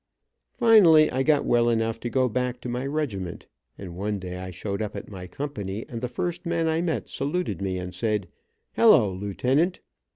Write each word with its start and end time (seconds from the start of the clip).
Finally 0.53 1.11
I 1.11 1.21
got 1.21 1.45
well 1.45 1.69
enough 1.69 1.99
to 1.99 2.09
go 2.09 2.27
back 2.27 2.59
to 2.61 2.69
my 2.69 2.87
regiment, 2.87 3.45
and 3.77 3.95
one 3.95 4.17
day 4.17 4.39
I 4.39 4.49
showed 4.49 4.81
up 4.81 4.95
at 4.95 5.11
my 5.11 5.27
company, 5.27 5.85
and 5.87 6.01
the 6.01 6.07
first 6.07 6.43
man 6.43 6.67
I 6.67 6.81
met 6.81 7.07
saluted 7.07 7.61
me 7.61 7.77
and 7.77 7.93
said, 7.93 8.27
"Hello, 8.73 9.13
Lieutenant." 9.13 9.81